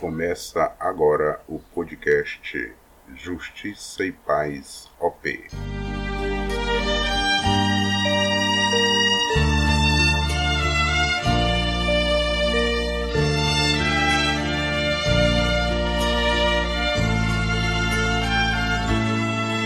[0.00, 2.74] Começa agora o podcast
[3.16, 5.46] Justiça e Paz OP.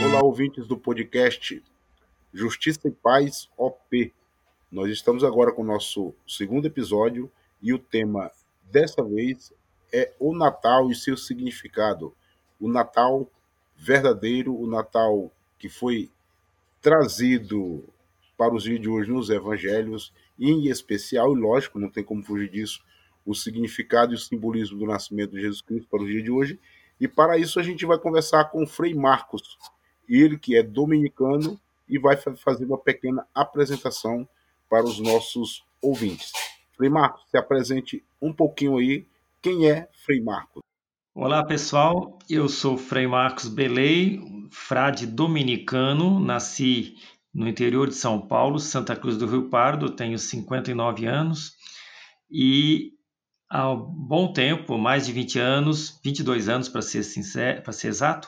[0.05, 1.62] Olá, ouvintes do podcast
[2.32, 4.12] Justiça e Paz OP.
[4.73, 7.30] Nós estamos agora com o nosso segundo episódio
[7.62, 8.32] e o tema
[8.64, 9.53] dessa vez
[9.95, 12.12] é o Natal e seu significado.
[12.60, 13.30] O Natal
[13.77, 16.10] verdadeiro, o Natal que foi
[16.82, 17.84] trazido
[18.36, 22.50] para os dias de hoje nos evangelhos, em especial, e lógico, não tem como fugir
[22.50, 22.83] disso,
[23.24, 26.58] o significado e o simbolismo do nascimento de Jesus Cristo para os dias de hoje.
[27.00, 29.56] E para isso a gente vai conversar com o Frei Marcos,
[30.08, 31.58] ele que é dominicano
[31.88, 34.28] e vai fazer uma pequena apresentação
[34.69, 36.33] para os nossos ouvintes.
[36.77, 39.06] Frei Marcos, se apresente um pouquinho aí
[39.45, 40.62] quem é Frei Marcos?
[41.15, 44.19] Olá pessoal, eu sou Frei Marcos Belei,
[44.51, 46.97] frade dominicano, nasci
[47.33, 51.53] no interior de São Paulo, Santa Cruz do Rio Pardo, tenho 59 anos
[52.31, 52.92] e
[53.51, 57.89] há um bom tempo, mais de 20 anos, 22 anos para ser sincero, para ser
[57.89, 58.27] exato,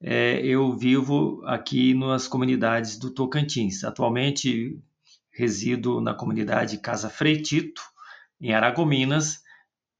[0.00, 3.82] é, eu vivo aqui nas comunidades do Tocantins.
[3.82, 4.78] Atualmente
[5.32, 7.82] resido na comunidade Casa Freitito,
[8.40, 9.42] em Aragominas,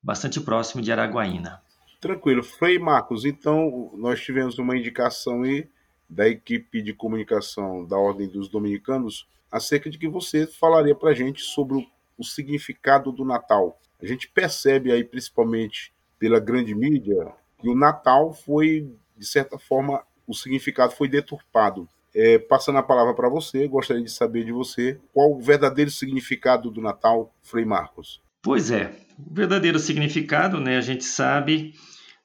[0.03, 1.63] bastante próximo de Araguaína.
[2.01, 2.43] Tranquilo.
[2.43, 5.69] Frei Marcos, então nós tivemos uma indicação aí
[6.09, 11.15] da equipe de comunicação da Ordem dos Dominicanos acerca de que você falaria para a
[11.15, 13.79] gente sobre o, significado do Natal.
[14.01, 20.03] A gente percebe aí, principalmente pela grande mídia, que o Natal foi, de certa forma,
[20.27, 21.89] o significado foi deturpado.
[22.15, 26.71] É, passando a palavra para você, gostaria de saber de você qual o verdadeiro significado
[26.71, 28.21] do Natal, Frei Marcos.
[28.41, 31.75] Pois é, o verdadeiro significado, né, a gente sabe,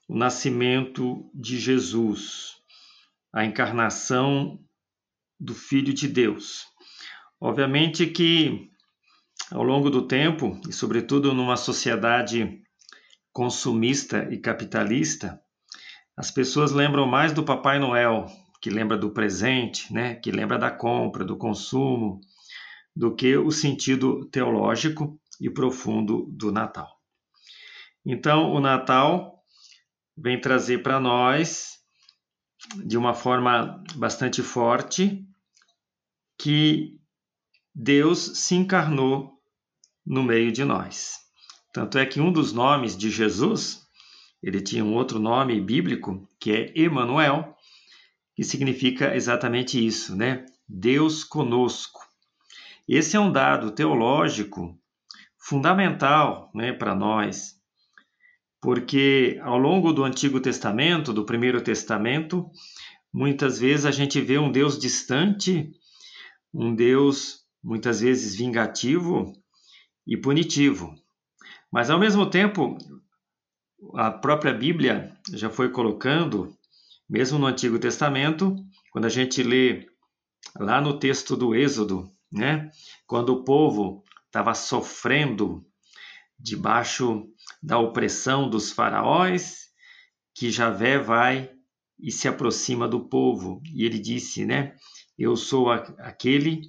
[0.08, 2.58] o nascimento de Jesus,
[3.34, 4.60] a encarnação
[5.40, 6.66] do Filho de Deus.
[7.42, 8.70] Obviamente que
[9.52, 12.62] ao longo do tempo, e sobretudo numa sociedade
[13.32, 15.42] consumista e capitalista,
[16.16, 18.28] as pessoas lembram mais do Papai Noel,
[18.62, 22.22] que lembra do presente, né, que lembra da compra, do consumo,
[22.96, 27.00] do que o sentido teológico e profundo do Natal.
[28.06, 29.44] Então, o Natal
[30.18, 31.80] vem trazer para nós,
[32.86, 35.26] de uma forma bastante forte,
[36.38, 37.00] que
[37.74, 39.42] Deus se encarnou
[40.06, 41.20] no meio de nós.
[41.72, 43.88] Tanto é que um dos nomes de Jesus,
[44.42, 47.58] ele tinha um outro nome bíblico, que é Emanuel,
[48.36, 50.46] que significa exatamente isso, né?
[50.68, 52.02] Deus conosco.
[52.88, 54.78] Esse é um dado teológico
[55.44, 57.56] fundamental né, para nós,
[58.62, 62.50] porque ao longo do Antigo Testamento, do Primeiro Testamento,
[63.14, 65.70] muitas vezes a gente vê um Deus distante,
[66.54, 69.34] um Deus muitas vezes vingativo
[70.08, 70.96] e punitivo.
[71.70, 72.78] Mas ao mesmo tempo,
[73.96, 76.56] a própria Bíblia já foi colocando,
[77.10, 78.56] mesmo no Antigo Testamento,
[78.92, 79.88] quando a gente lê
[80.58, 82.70] lá no texto do Êxodo, né,
[83.06, 85.64] quando o povo estava sofrendo
[86.40, 87.30] debaixo
[87.62, 89.68] da opressão dos faraós,
[90.34, 91.52] que Javé vai
[92.00, 93.62] e se aproxima do povo.
[93.72, 94.74] E ele disse, né?
[95.16, 96.64] Eu sou aquele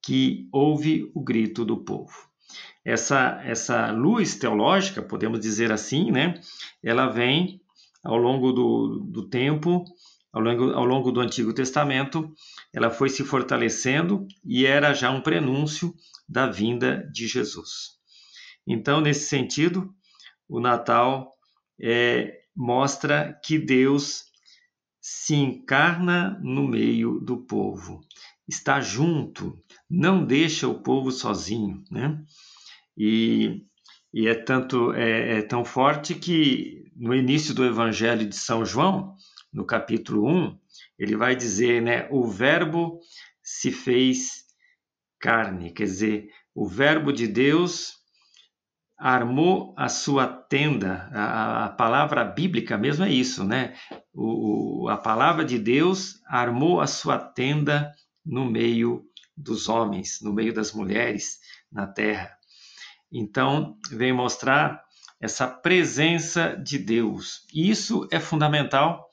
[0.00, 2.12] que ouve o grito do povo.
[2.84, 6.40] Essa, essa luz teológica, podemos dizer assim, né?
[6.80, 7.60] Ela vem
[8.04, 9.84] ao longo do, do tempo,
[10.32, 12.32] ao longo, ao longo do Antigo Testamento,
[12.72, 15.94] ela foi se fortalecendo e era já um prenúncio
[16.28, 17.92] da vinda de Jesus.
[18.66, 19.92] Então, nesse sentido,
[20.48, 21.32] o Natal
[21.80, 24.24] é, mostra que Deus
[25.00, 28.00] se encarna no meio do povo,
[28.48, 29.60] está junto,
[29.90, 32.22] não deixa o povo sozinho, né?
[32.96, 33.64] E,
[34.14, 39.16] e é tanto é, é tão forte que no início do Evangelho de São João,
[39.52, 40.58] no capítulo 1,
[40.98, 43.00] ele vai dizer, né, o verbo
[43.42, 44.44] se fez
[45.20, 47.94] carne, quer dizer, o Verbo de Deus
[48.98, 51.08] armou a sua tenda.
[51.12, 53.74] A, a palavra bíblica mesmo é isso, né?
[54.12, 57.92] O, o, a palavra de Deus armou a sua tenda
[58.24, 59.02] no meio
[59.36, 61.38] dos homens, no meio das mulheres
[61.70, 62.30] na terra.
[63.10, 64.82] Então, vem mostrar
[65.20, 67.46] essa presença de Deus.
[67.52, 69.08] Isso é fundamental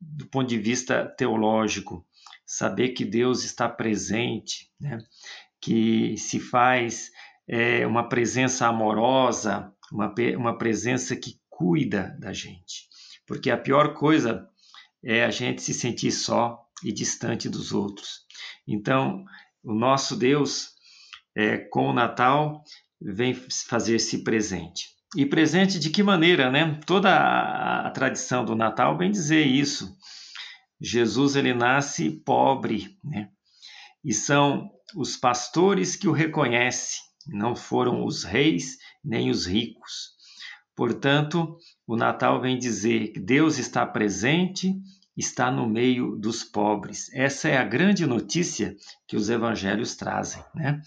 [0.00, 2.06] do ponto de vista teológico
[2.46, 4.98] saber que Deus está presente, né?
[5.60, 7.10] que se faz
[7.46, 12.88] é, uma presença amorosa, uma, uma presença que cuida da gente.
[13.26, 14.48] Porque a pior coisa
[15.04, 18.24] é a gente se sentir só e distante dos outros.
[18.66, 19.24] Então,
[19.62, 20.70] o nosso Deus,
[21.36, 22.64] é, com o Natal,
[23.00, 24.88] vem fazer-se presente.
[25.16, 26.78] E presente de que maneira, né?
[26.86, 29.96] Toda a, a tradição do Natal vem dizer isso.
[30.80, 33.28] Jesus ele nasce pobre, né?
[34.04, 40.10] E são os pastores que o reconhecem, não foram os reis nem os ricos.
[40.74, 44.72] Portanto, o Natal vem dizer que Deus está presente,
[45.16, 47.12] está no meio dos pobres.
[47.12, 48.74] Essa é a grande notícia
[49.06, 50.42] que os evangelhos trazem.
[50.54, 50.80] Né?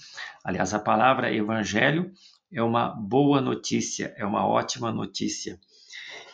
[0.44, 2.12] Aliás, a palavra evangelho
[2.54, 5.60] é uma boa notícia, é uma ótima notícia.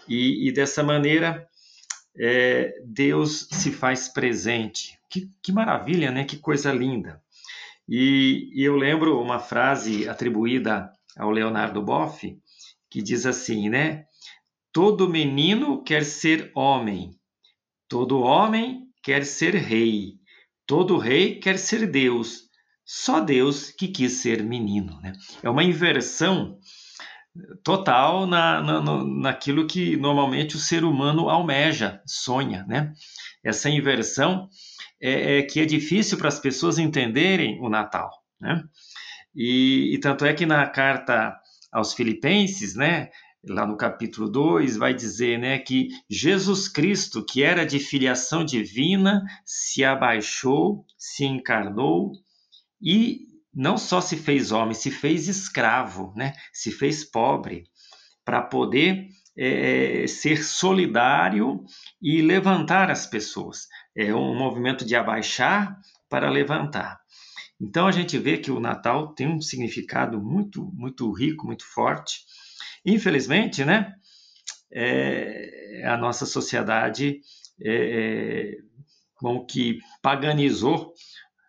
[0.07, 1.47] E, e dessa maneira,
[2.17, 4.99] é, Deus se faz presente.
[5.09, 6.25] Que, que, maravilha, né?
[6.25, 7.21] Que coisa linda.
[7.87, 12.37] E, e eu lembro uma frase atribuída ao Leonardo Boff,
[12.89, 14.05] que diz assim, né?
[14.71, 17.11] Todo menino quer ser homem,
[17.87, 20.19] todo homem quer ser rei,
[20.67, 22.48] todo rei quer ser Deus,
[22.91, 24.99] só Deus que quis ser menino.
[24.99, 25.13] Né?
[25.43, 26.57] É uma inversão
[27.63, 32.65] total na, na, naquilo que normalmente o ser humano almeja, sonha.
[32.67, 32.91] Né?
[33.43, 34.49] Essa inversão
[34.99, 38.09] é, é que é difícil para as pessoas entenderem o Natal.
[38.41, 38.63] Né?
[39.35, 41.39] E, e tanto é que na carta
[41.71, 43.09] aos Filipenses, né,
[43.47, 49.23] lá no capítulo 2, vai dizer né, que Jesus Cristo, que era de filiação divina,
[49.45, 52.13] se abaixou, se encarnou
[52.81, 57.63] e não só se fez homem, se fez escravo, né, se fez pobre,
[58.23, 61.63] para poder é, ser solidário
[62.01, 63.67] e levantar as pessoas.
[63.95, 65.77] É um movimento de abaixar
[66.07, 66.99] para levantar.
[67.59, 72.19] Então a gente vê que o Natal tem um significado muito, muito rico, muito forte.
[72.85, 73.93] Infelizmente, né,
[74.71, 77.19] é, a nossa sociedade
[77.65, 78.55] é,
[79.15, 80.93] como que paganizou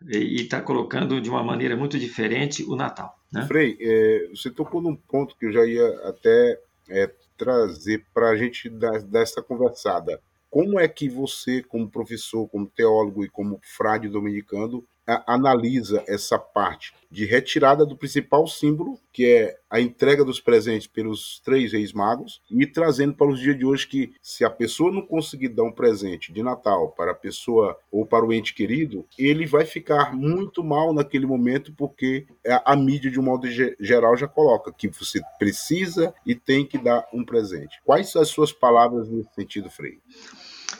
[0.07, 3.15] e está colocando de uma maneira muito diferente o Natal.
[3.31, 3.45] Né?
[3.45, 6.59] Frei, é, você tocou num ponto que eu já ia até
[6.89, 10.21] é, trazer para a gente dar, dar essa conversada.
[10.49, 14.85] Como é que você, como professor, como teólogo e como frade dominicano,
[15.27, 21.41] analisa essa parte de retirada do principal símbolo, que é a entrega dos presentes pelos
[21.43, 25.01] três reis magos, e trazendo para os dias de hoje que se a pessoa não
[25.01, 29.45] conseguir dar um presente de Natal para a pessoa ou para o ente querido, ele
[29.45, 32.25] vai ficar muito mal naquele momento, porque
[32.65, 33.45] a, mídia, de um modo
[33.79, 37.81] geral, já coloca que você precisa e tem que dar um presente.
[37.83, 39.99] Quais são as suas palavras nesse sentido, Frei?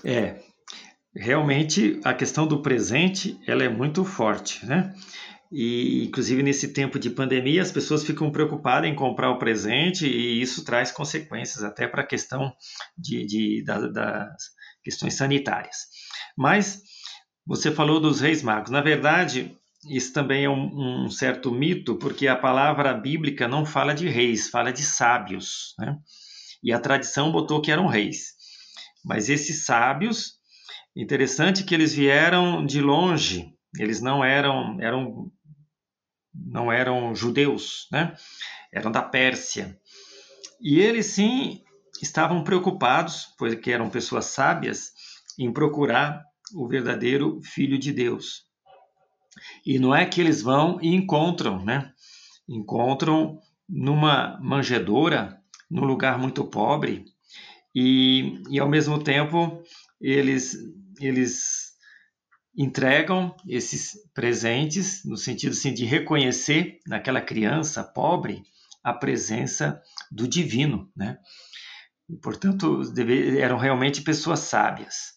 [0.04, 0.40] É,
[1.16, 4.94] realmente a questão do presente ela é muito forte, né?
[5.52, 10.42] E inclusive nesse tempo de pandemia as pessoas ficam preocupadas em comprar o presente e
[10.42, 12.54] isso traz consequências até para a questão
[12.98, 14.44] de, de da, das
[14.82, 15.78] questões sanitárias.
[16.38, 16.82] Mas
[17.46, 18.72] você falou dos reis magos.
[18.72, 19.58] Na verdade,
[19.90, 24.50] isso também é um, um, certo mito, porque a palavra bíblica não fala de reis,
[24.50, 25.98] fala de sábios, né?
[26.64, 28.36] E a tradição botou que eram reis.
[29.04, 30.40] Mas esses sábios
[30.96, 35.32] Interessante que eles vieram de longe, eles não eram, eram
[36.34, 38.16] não eram judeus, né?
[38.74, 39.78] Eram da Pérsia.
[40.62, 41.62] E eles sim
[42.02, 44.92] estavam preocupados, porque eram pessoas sábias,
[45.38, 48.46] em procurar o verdadeiro filho de Deus.
[49.66, 51.92] E não é que eles vão e encontram, né?
[52.48, 57.06] Encontram numa manjedoura, num lugar muito pobre,
[57.74, 59.64] e, e ao mesmo tempo
[60.02, 60.58] eles
[61.08, 61.72] eles
[62.56, 68.44] entregam esses presentes no sentido assim, de reconhecer naquela criança pobre
[68.84, 69.82] a presença
[70.12, 71.18] do divino, né?
[72.10, 75.14] E, portanto, deve, eram realmente pessoas sábias.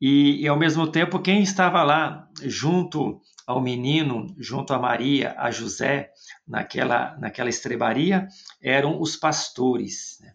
[0.00, 5.50] E, e, ao mesmo tempo, quem estava lá junto ao menino, junto a Maria, a
[5.50, 6.10] José,
[6.48, 8.26] naquela, naquela estrebaria,
[8.62, 10.18] eram os pastores.
[10.20, 10.32] Né?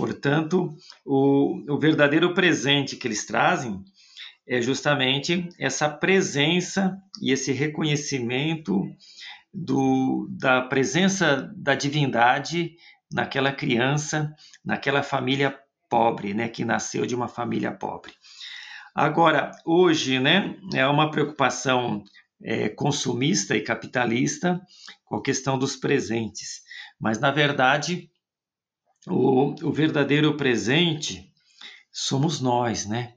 [0.00, 3.84] Portanto, o, o verdadeiro presente que eles trazem
[4.48, 8.82] é justamente essa presença e esse reconhecimento
[9.52, 12.76] do, da presença da divindade
[13.12, 15.54] naquela criança, naquela família
[15.86, 18.12] pobre, né, que nasceu de uma família pobre.
[18.94, 22.02] Agora, hoje, né, é uma preocupação
[22.42, 24.58] é, consumista e capitalista
[25.04, 26.62] com a questão dos presentes,
[26.98, 28.08] mas na verdade
[29.06, 31.32] o, o verdadeiro presente
[31.92, 33.14] somos nós, né?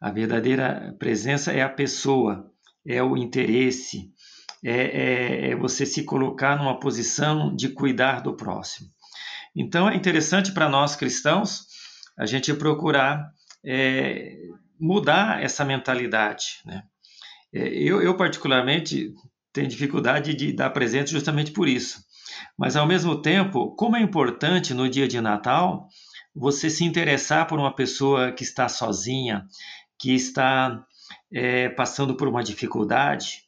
[0.00, 2.50] A verdadeira presença é a pessoa,
[2.86, 4.10] é o interesse,
[4.64, 8.88] é, é, é você se colocar numa posição de cuidar do próximo.
[9.54, 11.66] Então é interessante para nós cristãos
[12.18, 13.32] a gente procurar
[13.64, 14.36] é,
[14.78, 16.60] mudar essa mentalidade.
[16.66, 16.82] Né?
[17.52, 19.12] É, eu, eu, particularmente,
[19.52, 22.00] tenho dificuldade de dar presente justamente por isso.
[22.58, 25.88] Mas, ao mesmo tempo, como é importante no dia de Natal
[26.34, 29.46] você se interessar por uma pessoa que está sozinha,
[29.98, 30.82] que está
[31.32, 33.42] é, passando por uma dificuldade.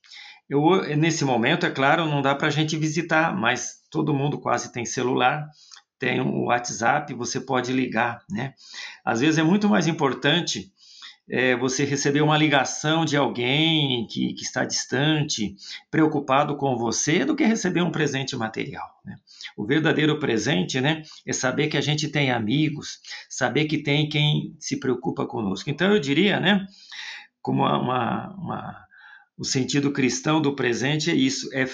[0.49, 4.71] Eu, nesse momento, é claro, não dá para a gente visitar, mas todo mundo quase
[4.71, 5.49] tem celular,
[5.99, 8.53] tem o WhatsApp, você pode ligar, né?
[9.05, 10.71] Às vezes é muito mais importante
[11.29, 15.55] é, você receber uma ligação de alguém que, que, está distante,
[15.91, 18.89] preocupado com você, do que receber um presente material.
[19.05, 19.17] Né?
[19.57, 24.55] O verdadeiro presente né, é saber que a gente tem amigos, saber que tem quem
[24.59, 25.71] se preocupa conosco.
[25.71, 26.67] Então eu diria, né,
[27.41, 28.85] como uma, uma,
[29.37, 31.67] o sentido cristão do presente é isso, é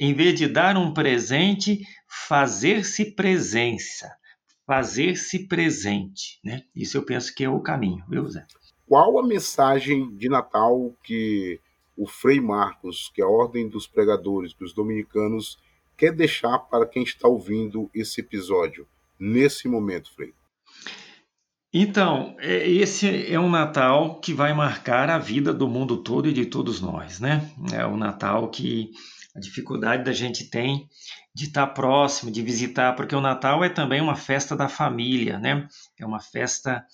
[0.00, 4.08] em vez de dar um presente, fazer-se presença,
[4.64, 6.62] fazer-se presente, né?
[6.74, 8.46] Isso eu penso que é o caminho, viu, Zé?
[8.88, 11.60] Qual a mensagem de Natal que
[11.94, 15.58] o Frei Marcos, que é a Ordem dos Pregadores, dos Dominicanos,
[15.94, 18.88] quer deixar para quem está ouvindo esse episódio,
[19.20, 20.32] nesse momento, Frei?
[21.70, 26.32] Então, é, esse é um Natal que vai marcar a vida do mundo todo e
[26.32, 27.50] de todos nós, né?
[27.74, 28.90] É o Natal que
[29.36, 30.88] a dificuldade da gente tem
[31.34, 35.68] de estar próximo, de visitar, porque o Natal é também uma festa da família, né?
[36.00, 36.86] É uma festa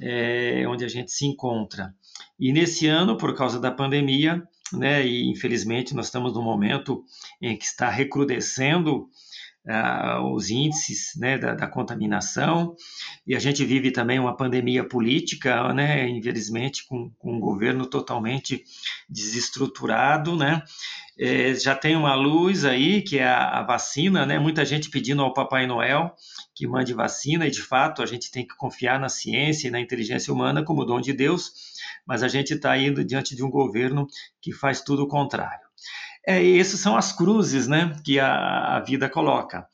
[0.00, 1.94] é, onde a gente se encontra.
[2.38, 4.42] E nesse ano, por causa da pandemia,
[4.72, 7.04] né, e infelizmente nós estamos num momento
[7.40, 9.08] em que está recrudescendo
[10.24, 12.74] os índices né, da, da, contaminação,
[13.26, 18.64] e a gente vive também uma pandemia política, né, infelizmente, com, com um governo totalmente
[19.08, 20.62] desestruturado, né,
[21.22, 24.38] é, já tem uma luz aí, que é a, a, vacina, né?
[24.38, 26.14] Muita gente pedindo ao Papai Noel
[26.54, 29.80] que mande vacina, e de fato a gente tem que confiar na ciência e na
[29.80, 31.52] inteligência humana como dom de Deus,
[32.06, 34.06] mas a gente está indo diante de um governo
[34.40, 35.69] que faz tudo o contrário.
[36.26, 39.66] É, essas são as cruzes né, que a, a vida coloca.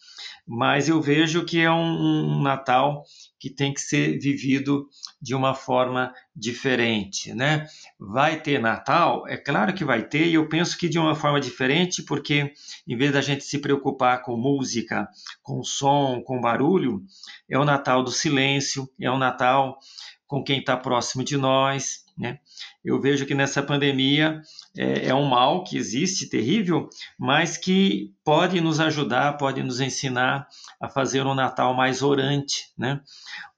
[0.47, 3.03] Mas eu vejo que é um, um Natal
[3.39, 4.89] que tem que ser vivido
[5.21, 7.67] de uma forma diferente, né?
[7.99, 9.27] Vai ter Natal?
[9.27, 12.53] É claro que vai ter, e eu penso que de uma forma diferente, porque
[12.87, 15.09] em vez da gente se preocupar com música,
[15.43, 17.03] com som, com barulho,
[17.51, 19.79] é o Natal do silêncio, é o Natal
[20.27, 22.39] com quem está próximo de nós, né?
[22.87, 24.41] Eu vejo que nessa pandemia
[24.79, 26.89] é, é, um mal que existe, terrível,
[27.19, 30.47] mas que pode nos ajudar, pode nos ensinar
[30.81, 33.01] a fazer um Natal mais orante, né?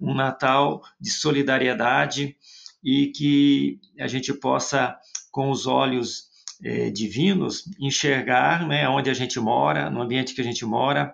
[0.00, 2.36] um Natal de solidariedade
[2.82, 4.96] e que a gente possa,
[5.30, 6.28] com os olhos
[6.64, 11.12] é, divinos, enxergar né, onde a gente mora, no ambiente que a gente mora,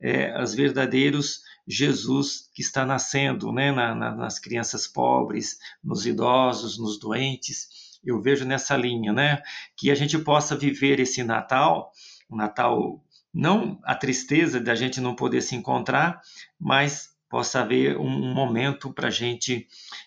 [0.00, 6.78] é, os verdadeiros Jesus que está nascendo né, na, na, nas crianças pobres, nos idosos,
[6.78, 7.98] nos doentes.
[8.04, 9.42] Eu vejo nessa linha, né,
[9.76, 11.90] que a gente possa viver esse Natal,
[12.30, 13.02] um Natal
[13.32, 16.20] não a tristeza da gente não poder se encontrar,
[16.58, 19.66] mas possa haver um momento para a gente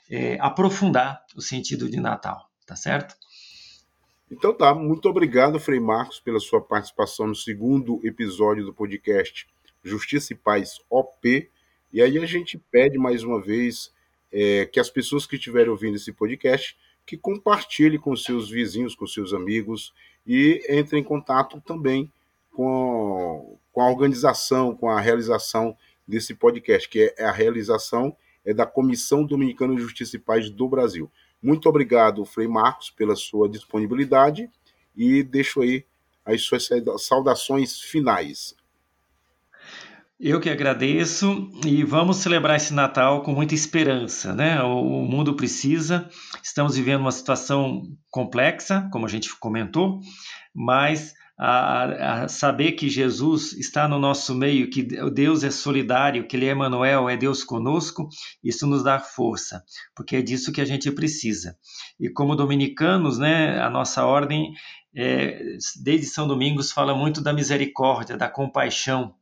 [0.10, 3.16] é, aprofundar o sentido de Natal, tá certo?
[4.32, 9.48] Então tá, muito obrigado, Frei Marcos, pela sua participação no segundo episódio do podcast
[9.88, 11.50] Justiça e Paz OP.
[11.92, 13.92] E aí a gente pede mais uma vez
[14.32, 19.08] é, que as pessoas que estiverem ouvindo esse podcast que compartilhem com seus vizinhos, com
[19.08, 19.94] seus amigos
[20.26, 22.12] e entrem em contato também
[22.52, 25.76] com, com a organização, com a realização
[26.06, 30.68] desse podcast, que é a realização é da Comissão Dominicana de Justiça e Paz do
[30.68, 31.12] Brasil.
[31.42, 34.50] Muito obrigado, Frei Marcos, pela sua disponibilidade
[34.96, 35.86] e deixo aí
[36.26, 36.68] as suas
[37.00, 38.56] saudações finais.
[40.20, 44.60] Eu que agradeço e vamos celebrar esse Natal com muita esperança, né?
[44.64, 46.10] O mundo precisa,
[46.44, 50.00] estamos vivendo uma situação complexa, como a gente comentou,
[50.56, 56.36] mas a, a, saber que Jesus está no nosso meio, que Deus é solidário, que
[56.36, 58.10] Ele é Emmanuel, é Deus conosco,
[58.44, 59.64] isso nos dá força,
[59.96, 61.56] porque é disso que a gente precisa.
[62.00, 64.52] E como dominicanos, né, a nossa ordem,
[64.96, 69.14] é, desde São Domingos, fala muito da misericórdia, da compaixão,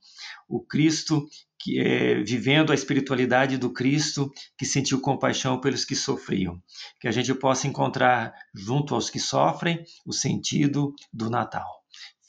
[0.48, 1.28] o Cristo
[1.60, 6.62] que é, vivendo a espiritualidade do Cristo que sentiu compaixão pelos que sofriam.
[7.00, 11.68] Que a gente possa encontrar junto aos que sofrem o sentido do Natal.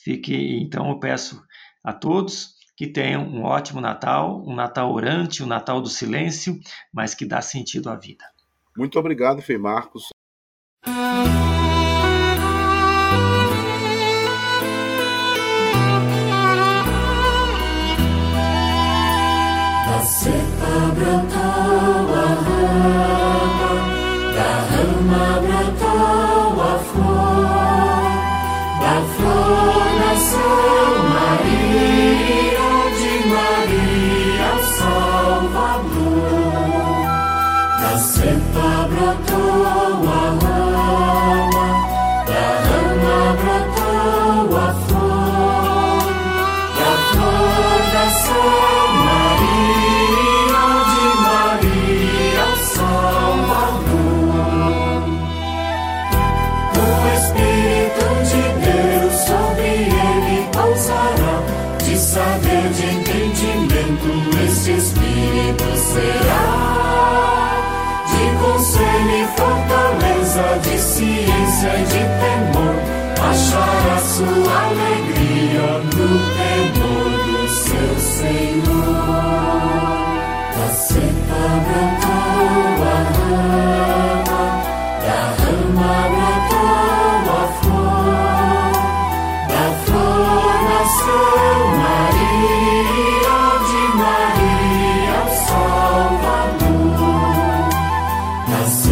[0.02, 1.42] Fique, então eu peço
[1.84, 6.58] a todos que tenham um ótimo Natal, um Natal orante, um Natal do silêncio,
[6.92, 8.24] mas que dá sentido à vida.
[8.76, 10.15] Muito obrigado, Fê Marcos.
[20.16, 20.32] Sepa
[20.64, 22.15] tá brotar
[98.46, 98.85] Da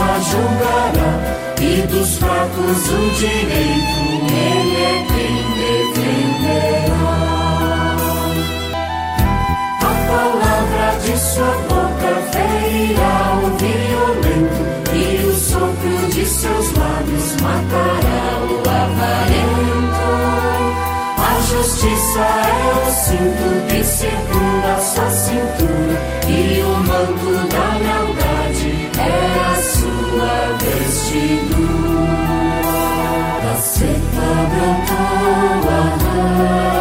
[0.00, 1.12] justiça julgará,
[1.60, 4.00] e dos fracos o direito
[4.32, 5.36] ele é quem
[5.94, 7.06] defenderá.
[9.80, 14.62] A palavra de sua boca ferirá o violento,
[14.94, 20.10] e o sopro de seus lábios matará o avarento.
[21.18, 27.49] A justiça é o cinto que segura sua cintura, e o manto
[31.10, 32.60] vestidura.
[33.42, 36.79] Da cepa brotou a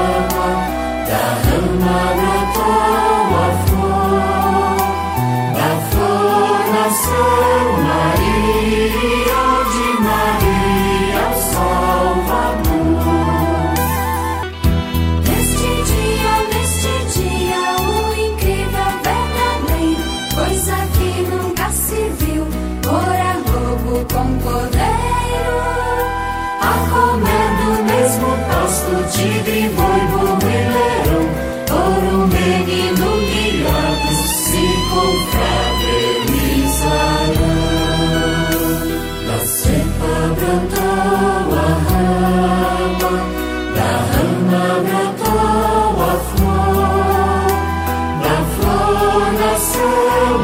[49.73, 50.38] soul.